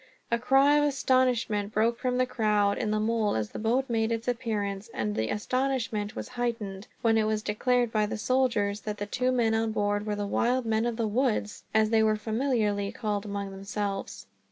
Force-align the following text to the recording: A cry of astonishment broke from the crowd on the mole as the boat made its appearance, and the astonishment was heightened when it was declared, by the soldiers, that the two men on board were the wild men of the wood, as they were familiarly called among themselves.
A 0.31 0.39
cry 0.39 0.77
of 0.77 0.83
astonishment 0.83 1.71
broke 1.75 1.99
from 1.99 2.17
the 2.17 2.25
crowd 2.25 2.81
on 2.81 2.89
the 2.89 2.99
mole 2.99 3.35
as 3.35 3.51
the 3.51 3.59
boat 3.59 3.87
made 3.87 4.11
its 4.11 4.27
appearance, 4.27 4.89
and 4.95 5.13
the 5.15 5.29
astonishment 5.29 6.15
was 6.15 6.29
heightened 6.29 6.87
when 7.03 7.19
it 7.19 7.25
was 7.25 7.43
declared, 7.43 7.91
by 7.91 8.07
the 8.07 8.17
soldiers, 8.17 8.81
that 8.81 8.97
the 8.97 9.05
two 9.05 9.31
men 9.31 9.53
on 9.53 9.71
board 9.71 10.07
were 10.07 10.15
the 10.15 10.25
wild 10.25 10.65
men 10.65 10.87
of 10.87 10.97
the 10.97 11.07
wood, 11.07 11.51
as 11.75 11.91
they 11.91 12.01
were 12.01 12.15
familiarly 12.15 12.91
called 12.91 13.25
among 13.25 13.51
themselves. 13.51 14.25